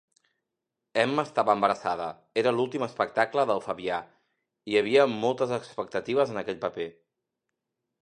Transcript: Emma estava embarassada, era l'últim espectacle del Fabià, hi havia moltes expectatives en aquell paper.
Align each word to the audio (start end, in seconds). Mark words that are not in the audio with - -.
Emma 1.01 1.25
estava 1.29 1.55
embarassada, 1.57 2.07
era 2.43 2.55
l'últim 2.57 2.87
espectacle 2.87 3.45
del 3.53 3.63
Fabià, 3.67 4.01
hi 4.73 4.81
havia 4.83 5.09
moltes 5.15 5.57
expectatives 5.63 6.37
en 6.37 6.45
aquell 6.47 6.63
paper. 6.69 6.93